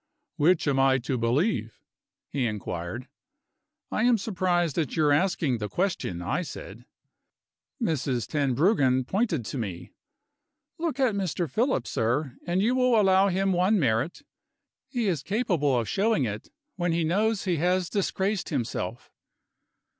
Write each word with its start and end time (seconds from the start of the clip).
"Which 0.37 0.67
am 0.67 0.79
I 0.79 0.97
to 0.97 1.15
believe?" 1.15 1.77
he 2.31 2.47
inquired. 2.47 3.07
"I 3.91 4.01
am 4.01 4.17
surprised 4.17 4.79
at 4.79 4.95
your 4.95 5.11
asking 5.11 5.59
the 5.59 5.69
question," 5.69 6.23
I 6.23 6.41
said. 6.41 6.85
Mrs. 7.79 8.25
Tenbruggen 8.27 9.03
pointed 9.05 9.45
to 9.45 9.59
me. 9.59 9.91
"Look 10.79 10.99
at 10.99 11.13
Mr. 11.13 11.47
Philip, 11.47 11.85
sir 11.85 12.35
and 12.47 12.63
you 12.63 12.73
will 12.73 12.99
allow 12.99 13.27
him 13.27 13.51
one 13.53 13.79
merit. 13.79 14.23
He 14.87 15.05
is 15.07 15.21
capable 15.21 15.77
of 15.79 15.87
showing 15.87 16.23
it, 16.25 16.49
when 16.77 16.93
he 16.93 17.03
knows 17.03 17.43
he 17.43 17.57
has 17.57 17.87
disgraced 17.87 18.49
himself." 18.49 19.11